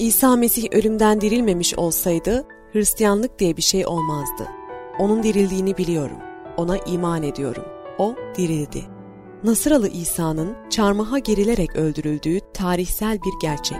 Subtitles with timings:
[0.00, 4.48] İsa Mesih ölümden dirilmemiş olsaydı Hristiyanlık diye bir şey olmazdı.
[4.98, 6.16] Onun dirildiğini biliyorum.
[6.56, 7.64] Ona iman ediyorum.
[7.98, 8.82] O dirildi.
[9.44, 13.78] Nasıralı İsa'nın çarmıha gerilerek öldürüldüğü tarihsel bir gerçek.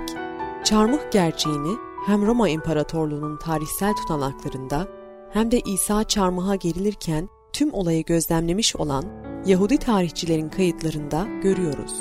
[0.64, 4.88] Çarmıh gerçeğini hem Roma İmparatorluğu'nun tarihsel tutanaklarında
[5.32, 9.04] hem de İsa çarmıha gerilirken tüm olayı gözlemlemiş olan
[9.46, 11.94] Yahudi tarihçilerin kayıtlarında görüyoruz.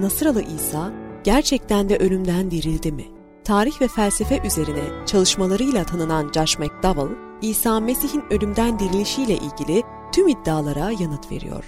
[0.00, 0.92] Nasıralı İsa
[1.24, 3.13] gerçekten de ölümden dirildi mi?
[3.44, 10.90] Tarih ve felsefe üzerine çalışmalarıyla tanınan Josh McDowell, İsa Mesih'in ölümden dirilişiyle ilgili tüm iddialara
[10.90, 11.64] yanıt veriyor.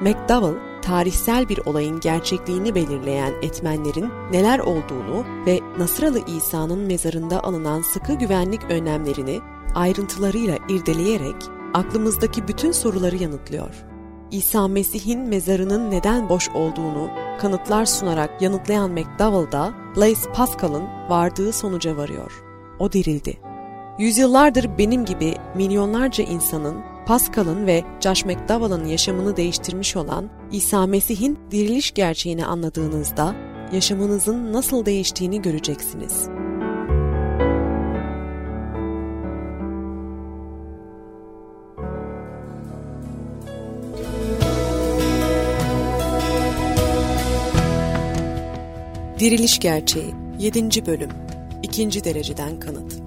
[0.00, 8.14] McDowell, tarihsel bir olayın gerçekliğini belirleyen etmenlerin neler olduğunu ve Nasıralı İsa'nın mezarında alınan sıkı
[8.14, 9.40] güvenlik önlemlerini
[9.74, 11.36] ayrıntılarıyla irdeleyerek
[11.74, 13.91] aklımızdaki bütün soruları yanıtlıyor.
[14.32, 21.96] İsa Mesih'in mezarının neden boş olduğunu kanıtlar sunarak yanıtlayan McDowell da Blaise Pascal'ın vardığı sonuca
[21.96, 22.44] varıyor.
[22.78, 23.38] O dirildi.
[23.98, 26.76] Yüzyıllardır benim gibi milyonlarca insanın
[27.06, 33.34] Pascal'ın ve Josh McDowell'ın yaşamını değiştirmiş olan İsa Mesih'in diriliş gerçeğini anladığınızda
[33.72, 36.28] yaşamınızın nasıl değiştiğini göreceksiniz.
[49.22, 50.86] Diriliş Gerçeği 7.
[50.86, 51.10] Bölüm
[51.62, 52.04] 2.
[52.04, 53.02] Dereceden Kanıt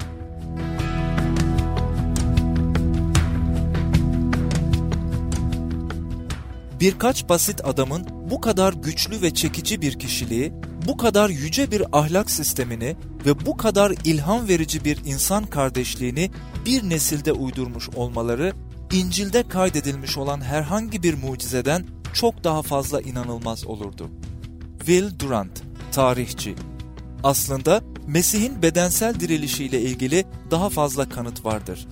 [6.79, 10.53] Birkaç basit adamın bu kadar güçlü ve çekici bir kişiliği,
[10.87, 16.31] bu kadar yüce bir ahlak sistemini ve bu kadar ilham verici bir insan kardeşliğini
[16.65, 18.53] bir nesilde uydurmuş olmaları,
[18.93, 24.09] İncil'de kaydedilmiş olan herhangi bir mucizeden çok daha fazla inanılmaz olurdu.
[24.79, 25.64] Will Durant,
[25.95, 26.55] tarihçi.
[27.23, 31.87] Aslında Mesih'in bedensel dirilişiyle ilgili daha fazla kanıt vardır.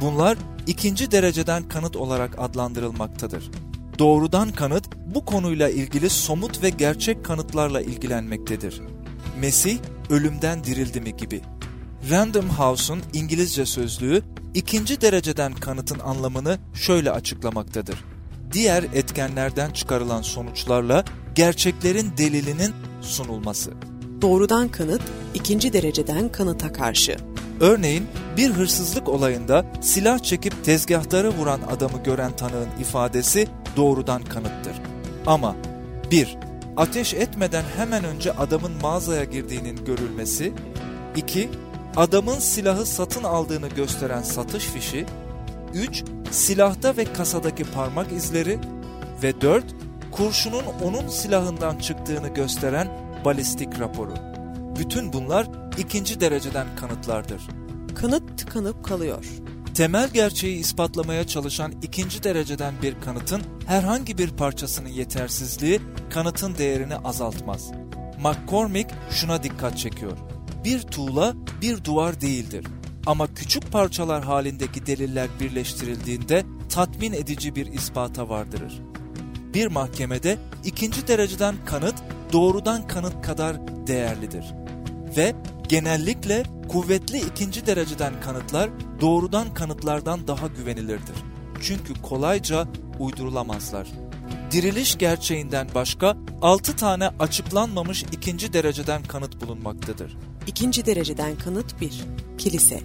[0.00, 3.50] Bunlar ikinci dereceden kanıt olarak adlandırılmaktadır.
[3.98, 8.80] Doğrudan kanıt bu konuyla ilgili somut ve gerçek kanıtlarla ilgilenmektedir.
[9.40, 9.78] Mesih
[10.10, 11.40] ölümden dirildi mi gibi.
[12.10, 14.22] Random House'un İngilizce sözlüğü
[14.54, 18.04] ikinci dereceden kanıtın anlamını şöyle açıklamaktadır.
[18.52, 21.04] Diğer etkenlerden çıkarılan sonuçlarla
[21.34, 23.72] gerçeklerin delilinin sunulması.
[24.22, 25.02] Doğrudan kanıt
[25.34, 27.16] ikinci dereceden kanıta karşı.
[27.60, 34.74] Örneğin bir hırsızlık olayında silah çekip tezgahları vuran adamı gören tanığın ifadesi doğrudan kanıttır.
[35.26, 35.56] Ama
[36.10, 36.38] 1.
[36.76, 40.52] Ateş etmeden hemen önce adamın mağazaya girdiğinin görülmesi
[41.16, 41.50] 2.
[41.96, 45.06] Adamın silahı satın aldığını gösteren satış fişi
[45.74, 46.04] 3.
[46.30, 48.58] Silahta ve kasadaki parmak izleri
[49.22, 49.64] ve 4.
[50.16, 52.88] Kurşunun onun silahından çıktığını gösteren
[53.24, 54.14] balistik raporu.
[54.78, 55.46] Bütün bunlar
[55.78, 57.42] ikinci dereceden kanıtlardır.
[57.94, 59.24] Kanıt tıkanıp kalıyor.
[59.74, 67.70] Temel gerçeği ispatlamaya çalışan ikinci dereceden bir kanıtın herhangi bir parçasının yetersizliği kanıtın değerini azaltmaz.
[68.22, 70.18] McCormick şuna dikkat çekiyor.
[70.64, 72.66] Bir tuğla bir duvar değildir.
[73.06, 78.95] Ama küçük parçalar halindeki deliller birleştirildiğinde tatmin edici bir ispata vardırır.
[79.56, 81.94] Bir mahkemede ikinci dereceden kanıt
[82.32, 83.56] doğrudan kanıt kadar
[83.86, 84.44] değerlidir.
[85.16, 85.34] Ve
[85.68, 91.16] genellikle kuvvetli ikinci dereceden kanıtlar doğrudan kanıtlardan daha güvenilirdir.
[91.62, 92.66] Çünkü kolayca
[92.98, 93.88] uydurulamazlar.
[94.50, 100.16] Diriliş gerçeğinden başka 6 tane açıklanmamış ikinci dereceden kanıt bulunmaktadır.
[100.46, 102.04] İkinci dereceden kanıt 1.
[102.38, 102.80] Kilise.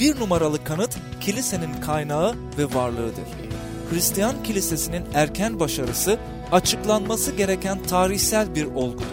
[0.00, 3.55] Bir numaralı kanıt kilisenin kaynağı ve varlığıdır.
[3.90, 6.18] Hristiyan kilisesinin erken başarısı
[6.52, 9.06] açıklanması gereken tarihsel bir olgudur.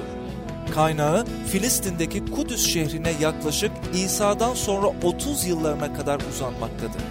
[0.73, 7.01] Kaynağı Filistin'deki Kudüs şehrine yaklaşık İsa'dan sonra 30 yıllarına kadar uzanmaktadır.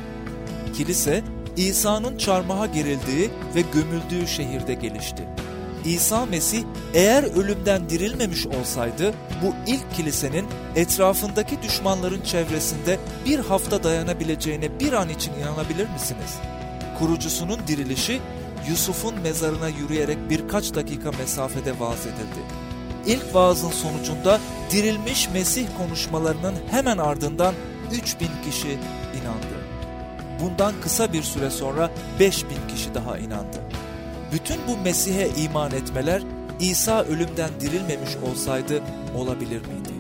[0.76, 1.22] Kilise,
[1.56, 5.22] İsa'nın çarmıha gerildiği ve gömüldüğü şehirde gelişti.
[5.84, 6.64] İsa Mesih
[6.94, 10.46] eğer ölümden dirilmemiş olsaydı bu ilk kilisenin
[10.76, 16.38] etrafındaki düşmanların çevresinde bir hafta dayanabileceğine bir an için inanabilir misiniz?
[16.98, 18.20] Kurucusunun dirilişi
[18.68, 22.42] Yusuf'un mezarına yürüyerek birkaç dakika mesafede vaaz edildi.
[23.06, 24.40] İlk vaazın sonucunda
[24.70, 27.54] dirilmiş Mesih konuşmalarının hemen ardından
[27.92, 28.68] 3000 kişi
[29.22, 29.62] inandı.
[30.40, 31.90] Bundan kısa bir süre sonra
[32.20, 33.58] 5000 kişi daha inandı.
[34.32, 36.22] Bütün bu Mesih'e iman etmeler
[36.60, 38.82] İsa ölümden dirilmemiş olsaydı
[39.16, 39.92] olabilir miydi?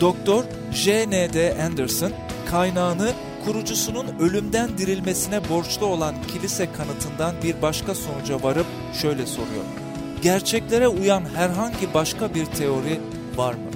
[0.00, 1.64] Doktor J.N.D.
[1.64, 2.12] Anderson
[2.50, 3.12] kaynağını
[3.44, 8.66] kurucusunun ölümden dirilmesine borçlu olan kilise kanıtından bir başka sonuca varıp
[9.02, 9.64] şöyle soruyor.
[10.22, 13.00] Gerçeklere uyan herhangi başka bir teori
[13.36, 13.70] var mı?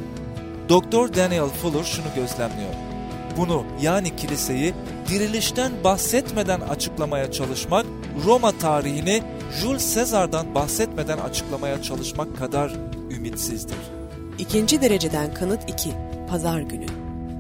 [0.69, 2.75] Doktor Daniel Fuller şunu gözlemliyor.
[3.37, 4.75] Bunu yani kiliseyi
[5.09, 7.87] dirilişten bahsetmeden açıklamaya çalışmak,
[8.25, 9.23] Roma tarihini
[9.61, 12.73] Jules Caesar'dan bahsetmeden açıklamaya çalışmak kadar
[13.11, 13.77] ümitsizdir.
[14.39, 15.91] İkinci dereceden kanıt 2.
[16.31, 16.87] Pazar günü.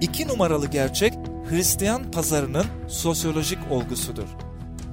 [0.00, 1.14] İki numaralı gerçek
[1.50, 4.28] Hristiyan pazarının sosyolojik olgusudur.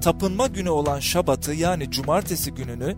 [0.00, 2.96] Tapınma günü olan Şabat'ı yani cumartesi gününü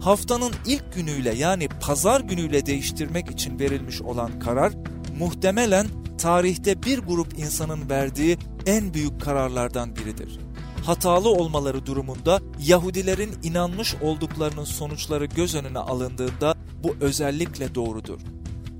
[0.00, 4.72] haftanın ilk günüyle yani pazar günüyle değiştirmek için verilmiş olan karar
[5.18, 5.86] muhtemelen
[6.18, 10.38] tarihte bir grup insanın verdiği en büyük kararlardan biridir.
[10.84, 18.20] Hatalı olmaları durumunda Yahudilerin inanmış olduklarının sonuçları göz önüne alındığında bu özellikle doğrudur.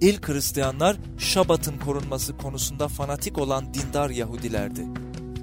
[0.00, 4.87] İlk Hristiyanlar Şabat'ın korunması konusunda fanatik olan dindar Yahudilerdi.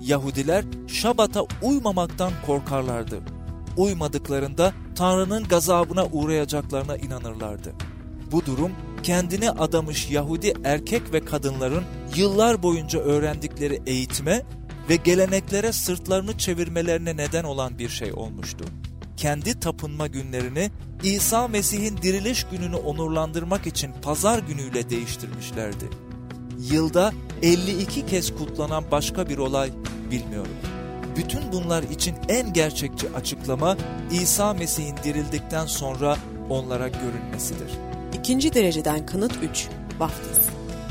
[0.02, 3.20] Yahudiler Şabat'a uymamaktan korkarlardı.
[3.78, 7.74] Uymadıklarında Tanrı'nın gazabına uğrayacaklarına inanırlardı.
[8.32, 8.72] Bu durum
[9.04, 11.84] kendini adamış Yahudi erkek ve kadınların
[12.16, 14.44] yıllar boyunca öğrendikleri eğitime
[14.90, 18.66] ve geleneklere sırtlarını çevirmelerine neden olan bir şey olmuştu.
[19.24, 20.72] Kendi tapınma günlerini
[21.04, 25.90] İsa Mesih'in diriliş gününü onurlandırmak için pazar günüyle değiştirmişlerdi.
[26.72, 29.72] Yılda 52 kez kutlanan başka bir olay
[30.12, 30.56] bilmiyorum.
[31.18, 33.78] Bütün bunlar için en gerçekçi açıklama
[34.12, 36.18] İsa Mesih'in dirildikten sonra
[36.50, 37.72] onlara görünmesidir.
[38.20, 39.68] İkinci dereceden kanıt 3.
[40.00, 40.40] Vaftiz.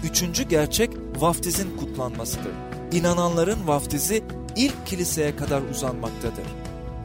[0.05, 2.53] Üçüncü gerçek vaftizin kutlanmasıdır.
[2.93, 4.25] İnananların vaftizi
[4.57, 6.62] ilk kiliseye kadar uzanmaktadır.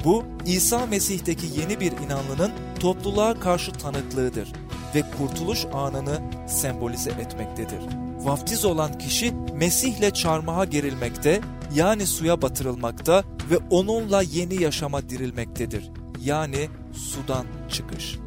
[0.07, 4.53] Bu İsa Mesih'teki yeni bir inanlının topluluğa karşı tanıklığıdır
[4.95, 7.79] ve kurtuluş anını sembolize etmektedir.
[8.19, 11.41] Vaftiz olan kişi Mesih'le çarmıha gerilmekte
[11.75, 15.91] yani suya batırılmakta ve onunla yeni yaşama dirilmektedir.
[16.23, 18.17] Yani sudan çıkış.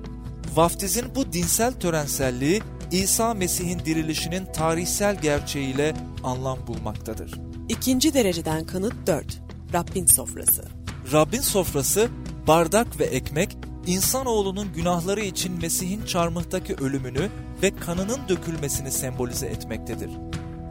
[0.55, 2.62] Vaftizin bu dinsel törenselliği
[2.93, 5.94] İsa Mesih'in dirilişinin tarihsel gerçeğiyle
[6.25, 7.35] anlam bulmaktadır.
[7.69, 9.43] İkinci dereceden kanıt 4.
[9.73, 10.80] Rabbin sofrası.
[11.12, 12.09] Rabbin sofrası,
[12.47, 17.29] bardak ve ekmek, insanoğlunun günahları için Mesih'in çarmıhtaki ölümünü
[17.62, 20.11] ve kanının dökülmesini sembolize etmektedir.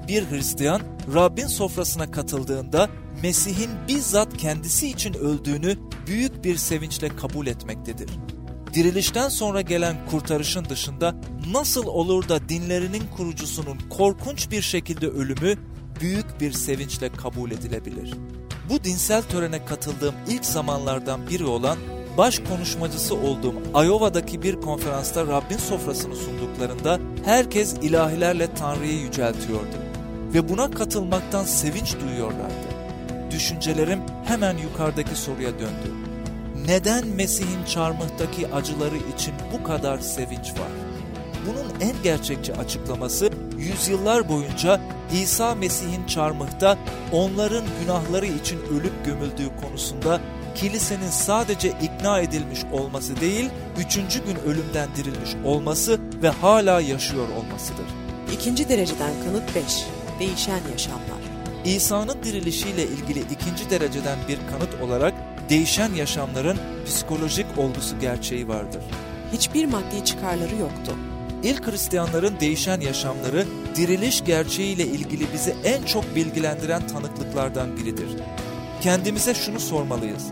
[0.07, 0.81] Bir Hristiyan,
[1.13, 2.89] Rabbin sofrasına katıldığında
[3.23, 5.77] Mesih'in bizzat kendisi için öldüğünü
[6.07, 8.09] büyük bir sevinçle kabul etmektedir.
[8.73, 11.15] Dirilişten sonra gelen kurtarışın dışında
[11.51, 15.55] nasıl olur da dinlerinin kurucusunun korkunç bir şekilde ölümü
[16.01, 18.13] büyük bir sevinçle kabul edilebilir.
[18.69, 21.77] Bu dinsel törene katıldığım ilk zamanlardan biri olan
[22.17, 23.55] baş konuşmacısı olduğum
[23.85, 29.75] Iowa'daki bir konferansta Rabbin sofrasını sunduklarında herkes ilahilerle Tanrı'yı yüceltiyordu
[30.33, 32.69] ve buna katılmaktan sevinç duyuyorlardı.
[33.31, 35.93] Düşüncelerim hemen yukarıdaki soruya döndü.
[36.67, 40.71] Neden Mesih'in çarmıhtaki acıları için bu kadar sevinç var?
[41.45, 44.81] Bunun en gerçekçi açıklaması yüzyıllar boyunca
[45.13, 46.77] İsa Mesih'in çarmıhta
[47.11, 50.21] onların günahları için ölüp gömüldüğü konusunda
[50.55, 57.85] kilisenin sadece ikna edilmiş olması değil, üçüncü gün ölümden dirilmiş olması ve hala yaşıyor olmasıdır.
[58.33, 59.63] İkinci dereceden kanıt 5.
[60.19, 61.19] Değişen yaşamlar.
[61.65, 65.13] İsa'nın dirilişiyle ilgili ikinci dereceden bir kanıt olarak
[65.49, 68.81] değişen yaşamların psikolojik olgusu gerçeği vardır.
[69.33, 70.95] Hiçbir maddi çıkarları yoktu.
[71.43, 78.09] İlk Hristiyanların değişen yaşamları diriliş gerçeğiyle ilgili bizi en çok bilgilendiren tanıklıklardan biridir.
[78.81, 80.23] Kendimize şunu sormalıyız.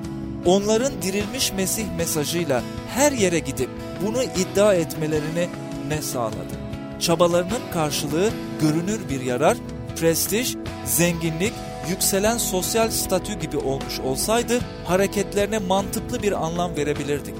[0.46, 2.64] Onların dirilmiş Mesih mesajıyla
[2.96, 3.70] her yere gidip
[4.06, 5.50] bunu iddia etmelerini
[5.88, 6.58] ne sağladı?
[7.00, 8.30] Çabalarının karşılığı
[8.62, 9.58] görünür bir yarar,
[9.96, 11.54] prestij, zenginlik,
[11.90, 17.36] yükselen sosyal statü gibi olmuş olsaydı hareketlerine mantıklı bir anlam verebilirdik.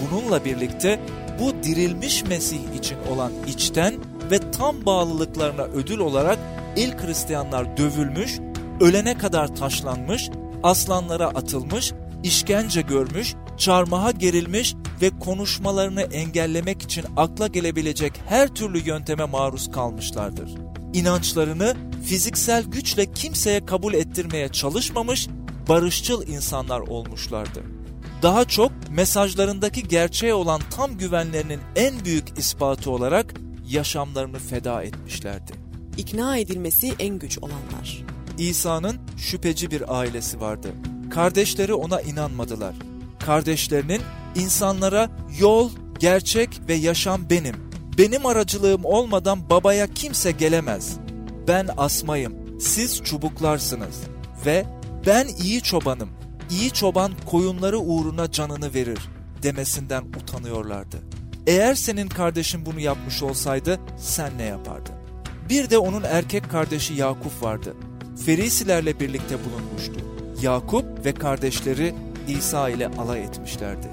[0.00, 1.00] Bununla birlikte
[1.42, 3.94] bu dirilmiş Mesih için olan içten
[4.30, 6.38] ve tam bağlılıklarına ödül olarak
[6.76, 8.40] ilk Hristiyanlar dövülmüş,
[8.80, 10.30] ölene kadar taşlanmış,
[10.62, 19.24] aslanlara atılmış, işkence görmüş, çarmıha gerilmiş ve konuşmalarını engellemek için akla gelebilecek her türlü yönteme
[19.24, 20.50] maruz kalmışlardır.
[20.94, 25.28] İnançlarını fiziksel güçle kimseye kabul ettirmeye çalışmamış,
[25.68, 27.81] barışçıl insanlar olmuşlardı.
[28.22, 33.34] Daha çok mesajlarındaki gerçeğe olan tam güvenlerinin en büyük ispatı olarak
[33.68, 35.52] yaşamlarını feda etmişlerdi.
[35.96, 38.04] İkna edilmesi en güç olanlar.
[38.38, 40.68] İsa'nın şüpheci bir ailesi vardı.
[41.10, 42.74] Kardeşleri ona inanmadılar.
[43.18, 44.02] Kardeşlerinin
[44.34, 47.54] insanlara yol, gerçek ve yaşam benim.
[47.98, 50.96] Benim aracılığım olmadan babaya kimse gelemez.
[51.48, 54.00] Ben asmayım, siz çubuklarsınız
[54.46, 54.64] ve
[55.06, 56.08] ben iyi çobanım.
[56.52, 58.98] İyi çoban koyunları uğruna canını verir
[59.42, 60.96] demesinden utanıyorlardı.
[61.46, 64.94] Eğer senin kardeşin bunu yapmış olsaydı sen ne yapardın?
[65.48, 67.74] Bir de onun erkek kardeşi Yakup vardı.
[68.26, 70.06] Ferisilerle birlikte bulunmuştu.
[70.42, 71.94] Yakup ve kardeşleri
[72.28, 73.86] İsa ile alay etmişlerdi.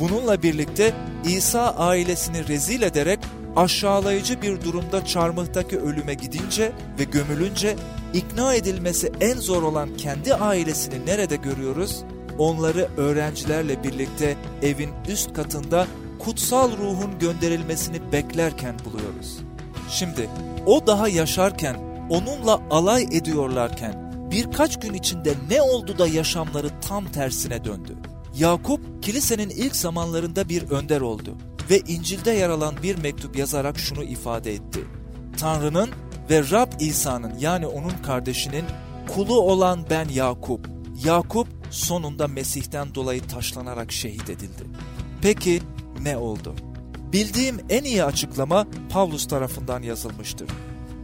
[0.00, 0.94] Bununla birlikte
[1.24, 3.18] İsa ailesini rezil ederek
[3.56, 7.76] aşağılayıcı bir durumda çarmıhtaki ölüme gidince ve gömülünce
[8.14, 12.04] ikna edilmesi en zor olan kendi ailesini nerede görüyoruz?
[12.38, 15.86] Onları öğrencilerle birlikte evin üst katında
[16.18, 19.38] kutsal ruhun gönderilmesini beklerken buluyoruz.
[19.90, 20.30] Şimdi
[20.66, 21.76] o daha yaşarken,
[22.10, 27.96] onunla alay ediyorlarken birkaç gün içinde ne oldu da yaşamları tam tersine döndü?
[28.38, 31.34] Yakup kilisenin ilk zamanlarında bir önder oldu
[31.70, 34.80] ve İncil'de yer alan bir mektup yazarak şunu ifade etti.
[35.36, 35.90] Tanrı'nın
[36.30, 38.64] ve Rab İsa'nın yani onun kardeşinin
[39.14, 40.68] kulu olan ben Yakup.
[41.04, 44.64] Yakup sonunda Mesih'ten dolayı taşlanarak şehit edildi.
[45.22, 45.62] Peki
[46.02, 46.54] ne oldu?
[47.12, 50.48] Bildiğim en iyi açıklama Pavlus tarafından yazılmıştır.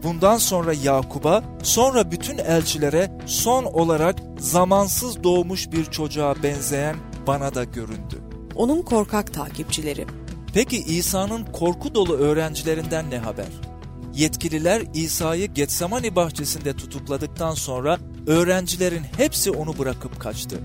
[0.02, 7.64] Bundan sonra Yakub'a, sonra bütün elçilere son olarak zamansız doğmuş bir çocuğa benzeyen bana da
[7.64, 8.20] göründü.
[8.54, 10.06] Onun korkak takipçileri.
[10.54, 13.65] Peki İsa'nın korku dolu öğrencilerinden ne haber?
[14.16, 20.56] Yetkililer İsa'yı Getsemani bahçesinde tutukladıktan sonra öğrencilerin hepsi onu bırakıp kaçtı.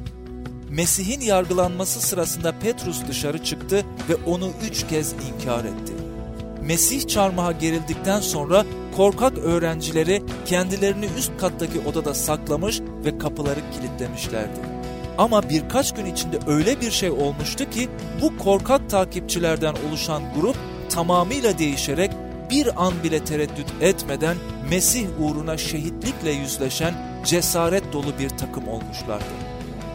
[0.69, 5.93] Mesih'in yargılanması sırasında Petrus dışarı çıktı ve onu üç kez inkar etti.
[6.61, 8.65] Mesih çarmıha gerildikten sonra
[8.97, 14.59] korkak öğrencileri kendilerini üst kattaki odada saklamış ve kapıları kilitlemişlerdi.
[15.17, 17.89] Ama birkaç gün içinde öyle bir şey olmuştu ki
[18.21, 20.55] bu korkak takipçilerden oluşan grup
[20.89, 22.11] tamamıyla değişerek
[22.51, 24.37] bir an bile tereddüt etmeden
[24.69, 26.93] Mesih uğruna şehitlikle yüzleşen
[27.25, 29.23] cesaret dolu bir takım olmuşlardı.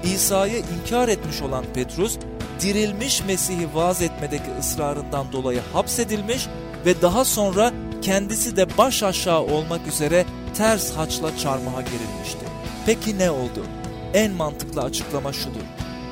[0.05, 2.19] İsa'yı inkar etmiş olan Petrus,
[2.61, 6.47] dirilmiş Mesih'i vaaz etmedeki ısrarından dolayı hapsedilmiş
[6.87, 7.73] ve daha sonra
[8.03, 10.25] kendisi de baş aşağı olmak üzere
[10.57, 12.47] ters haçla çarmıha gerilmişti.
[12.87, 13.67] Peki ne oldu?
[14.15, 15.61] En mantıklı açıklama şudur.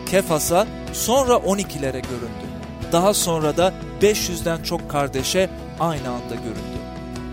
[0.06, 2.44] Kefas'a sonra 12'lere göründü.
[2.92, 5.50] Daha sonra da 500'den çok kardeşe
[5.80, 6.78] aynı anda göründü.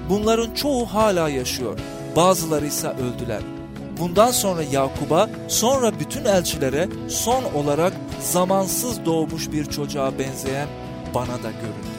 [0.10, 1.80] Bunların çoğu hala yaşıyor.
[2.16, 3.42] Bazıları ise öldüler.
[4.00, 10.68] Bundan sonra Yakub'a, sonra bütün elçilere son olarak zamansız doğmuş bir çocuğa benzeyen
[11.16, 11.92] bana da göründü.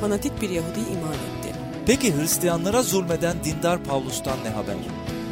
[0.00, 1.58] Fanatik bir Yahudi iman etti.
[1.86, 4.74] Peki Hristiyanlara zulmeden dindar Pavlus'tan ne haber?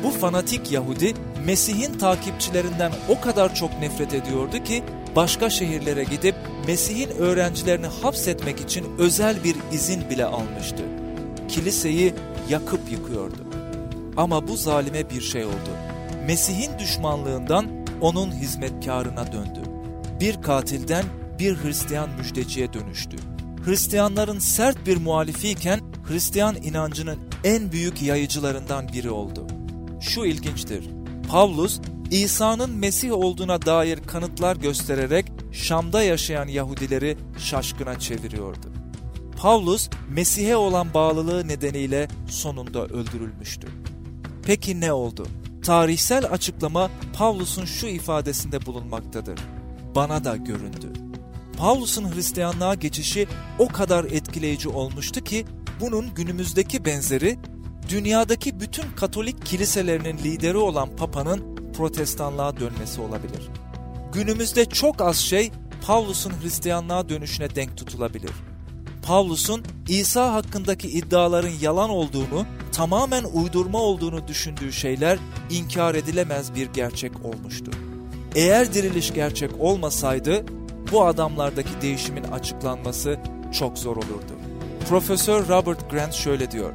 [0.04, 1.14] Bu fanatik Yahudi
[1.46, 4.82] Mesih'in takipçilerinden o kadar çok nefret ediyordu ki
[5.16, 6.34] başka şehirlere gidip
[6.66, 10.82] Mesih'in öğrencilerini hapsetmek için özel bir izin bile almıştı.
[11.48, 12.14] Kiliseyi
[12.48, 13.46] yakıp yıkıyordu.
[14.16, 15.70] Ama bu zalime bir şey oldu.
[16.26, 17.66] Mesih'in düşmanlığından
[18.00, 19.60] onun hizmetkarına döndü.
[20.20, 21.04] Bir katilden
[21.38, 23.16] bir Hristiyan müjdeciye dönüştü.
[23.64, 29.46] Hristiyanların sert bir muhalifiyken Hristiyan inancının en büyük yayıcılarından biri oldu.
[30.00, 30.88] Şu ilginçtir.
[31.28, 31.80] Pavlus,
[32.12, 38.72] İsa'nın Mesih olduğuna dair kanıtlar göstererek Şam'da yaşayan Yahudileri şaşkına çeviriyordu.
[39.36, 43.68] Pavlus, Mesih'e olan bağlılığı nedeniyle sonunda öldürülmüştü.
[44.42, 45.26] Peki ne oldu?
[45.64, 49.40] Tarihsel açıklama Pavlus'un şu ifadesinde bulunmaktadır.
[49.94, 50.92] Bana da göründü.
[51.56, 53.26] Pavlus'un Hristiyanlığa geçişi
[53.58, 55.44] o kadar etkileyici olmuştu ki
[55.80, 57.38] bunun günümüzdeki benzeri
[57.88, 63.48] dünyadaki bütün Katolik kiliselerinin lideri olan Papa'nın protestanlığa dönmesi olabilir.
[64.12, 65.50] Günümüzde çok az şey
[65.86, 68.30] Pavlus'un Hristiyanlığa dönüşüne denk tutulabilir.
[69.02, 75.18] Pavlus'un İsa hakkındaki iddiaların yalan olduğunu, tamamen uydurma olduğunu düşündüğü şeyler
[75.50, 77.70] inkar edilemez bir gerçek olmuştu.
[78.34, 80.44] Eğer diriliş gerçek olmasaydı
[80.92, 83.18] bu adamlardaki değişimin açıklanması
[83.52, 84.32] çok zor olurdu.
[84.88, 86.72] Profesör Robert Grant şöyle diyor.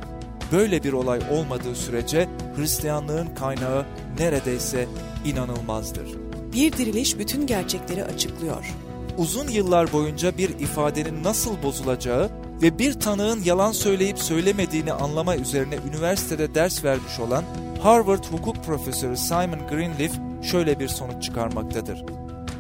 [0.52, 3.86] Böyle bir olay olmadığı sürece Hristiyanlığın kaynağı
[4.20, 4.88] neredeyse
[5.26, 6.08] inanılmazdır.
[6.54, 8.76] Bir diriliş bütün gerçekleri açıklıyor.
[9.18, 12.30] Uzun yıllar boyunca bir ifadenin nasıl bozulacağı
[12.62, 17.44] ve bir tanığın yalan söyleyip söylemediğini anlama üzerine üniversitede ders vermiş olan
[17.82, 20.12] Harvard hukuk profesörü Simon Greenleaf
[20.44, 22.04] şöyle bir sonuç çıkarmaktadır.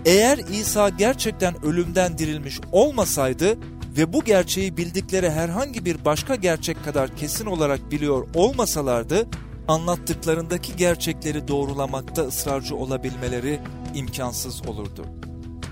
[0.05, 3.57] Eğer İsa gerçekten ölümden dirilmiş olmasaydı
[3.97, 9.27] ve bu gerçeği bildikleri herhangi bir başka gerçek kadar kesin olarak biliyor olmasalardı,
[9.67, 13.59] anlattıklarındaki gerçekleri doğrulamakta ısrarcı olabilmeleri
[13.95, 15.05] imkansız olurdu.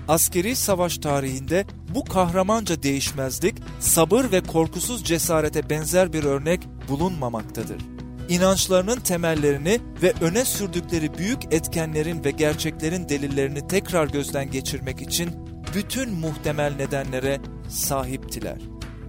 [0.08, 1.64] Askeri savaş tarihinde
[1.94, 7.78] bu kahramanca değişmezlik, sabır ve korkusuz cesarete benzer bir örnek bulunmamaktadır.
[8.28, 16.10] İnançlarının temellerini ve öne sürdükleri büyük etkenlerin ve gerçeklerin delillerini tekrar gözden geçirmek için bütün
[16.10, 18.56] muhtemel nedenlere sahiptiler.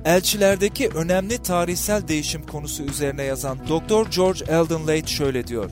[0.05, 4.11] Elçilerdeki önemli tarihsel değişim konusu üzerine yazan Dr.
[4.15, 5.71] George Eldon Late şöyle diyor.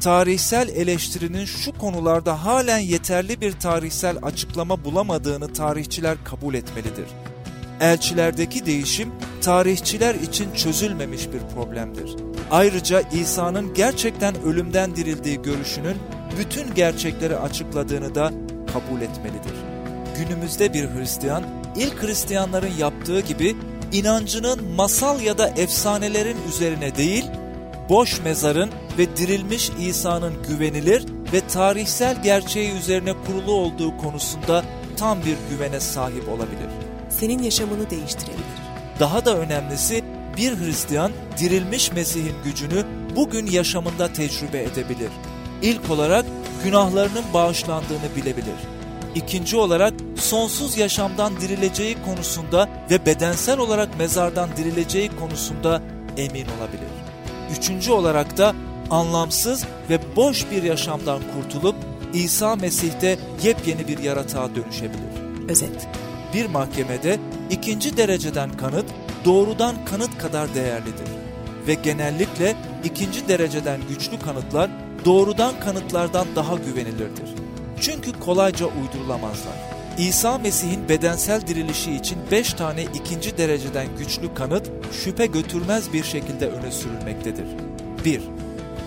[0.00, 7.06] Tarihsel eleştirinin şu konularda halen yeterli bir tarihsel açıklama bulamadığını tarihçiler kabul etmelidir.
[7.80, 12.16] Elçilerdeki değişim tarihçiler için çözülmemiş bir problemdir.
[12.50, 15.96] Ayrıca İsa'nın gerçekten ölümden dirildiği görüşünün
[16.38, 18.32] bütün gerçekleri açıkladığını da
[18.72, 19.71] kabul etmelidir.
[20.18, 21.44] Günümüzde bir Hristiyan,
[21.76, 23.56] ilk Hristiyanların yaptığı gibi
[23.92, 27.24] inancının masal ya da efsanelerin üzerine değil,
[27.88, 34.64] boş mezarın ve dirilmiş İsa'nın güvenilir ve tarihsel gerçeği üzerine kurulu olduğu konusunda
[34.96, 36.68] tam bir güvene sahip olabilir.
[37.10, 38.62] Senin yaşamını değiştirebilir.
[39.00, 40.04] Daha da önemlisi
[40.36, 42.84] bir Hristiyan dirilmiş Mesih'in gücünü
[43.16, 45.10] bugün yaşamında tecrübe edebilir.
[45.62, 46.24] İlk olarak
[46.64, 48.71] günahlarının bağışlandığını bilebilir.
[49.14, 55.82] İkinci olarak sonsuz yaşamdan dirileceği konusunda ve bedensel olarak mezardan dirileceği konusunda
[56.16, 56.88] emin olabilir.
[57.58, 58.54] Üçüncü olarak da
[58.90, 61.76] anlamsız ve boş bir yaşamdan kurtulup
[62.14, 65.48] İsa Mesih'te yepyeni bir yaratığa dönüşebilir.
[65.48, 65.88] Özet
[66.34, 67.18] Bir mahkemede
[67.50, 68.86] ikinci dereceden kanıt
[69.24, 71.08] doğrudan kanıt kadar değerlidir.
[71.66, 74.70] Ve genellikle ikinci dereceden güçlü kanıtlar
[75.04, 77.41] doğrudan kanıtlardan daha güvenilirdir.
[77.82, 79.54] Çünkü kolayca uydurulamazlar.
[79.98, 86.48] İsa Mesih'in bedensel dirilişi için beş tane ikinci dereceden güçlü kanıt şüphe götürmez bir şekilde
[86.48, 87.46] öne sürülmektedir.
[88.04, 88.22] 1.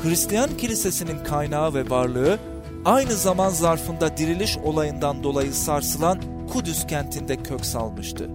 [0.04, 2.40] Hristiyan kilisesinin kaynağı ve varlığı
[2.86, 6.22] aynı zaman zarfında diriliş olayından dolayı sarsılan
[6.54, 8.30] Kudüs kentinde kök salmıştı.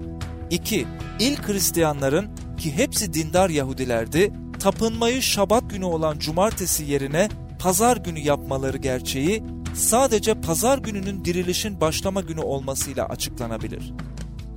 [0.50, 0.86] 2.
[1.20, 8.76] İlk Hristiyanların ki hepsi dindar Yahudilerdi, tapınmayı şabat günü olan cumartesi yerine pazar günü yapmaları
[8.76, 9.42] gerçeği
[9.74, 13.92] sadece pazar gününün dirilişin başlama günü olmasıyla açıklanabilir.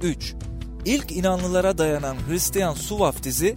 [0.02, 0.36] 3.
[0.86, 3.56] İlk inanlılara dayanan Hristiyan su vaftizi,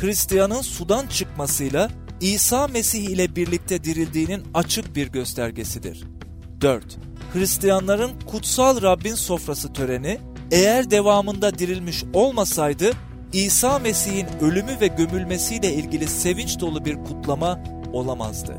[0.00, 6.04] Hristiyanın sudan çıkmasıyla İsa Mesih ile birlikte dirildiğinin açık bir göstergesidir.
[6.60, 6.98] 4.
[7.32, 10.18] Hristiyanların kutsal Rabbin sofrası töreni,
[10.50, 12.90] eğer devamında dirilmiş olmasaydı,
[13.32, 17.60] İsa Mesih'in ölümü ve gömülmesiyle ilgili sevinç dolu bir kutlama
[17.92, 18.56] olamazdı.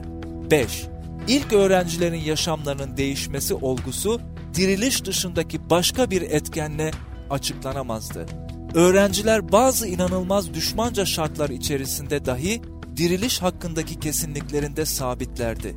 [0.51, 0.88] 5.
[1.27, 4.21] İlk öğrencilerin yaşamlarının değişmesi olgusu
[4.53, 6.91] diriliş dışındaki başka bir etkenle
[7.29, 8.25] açıklanamazdı.
[8.73, 12.62] Öğrenciler bazı inanılmaz düşmanca şartlar içerisinde dahi
[12.97, 15.75] diriliş hakkındaki kesinliklerinde sabitlerdi.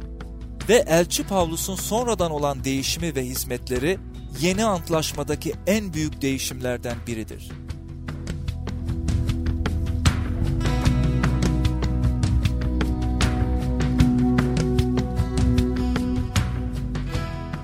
[0.69, 3.99] Ve Elçi Pavlus'un sonradan olan değişimi ve hizmetleri
[4.41, 7.51] yeni antlaşmadaki en büyük değişimlerden biridir.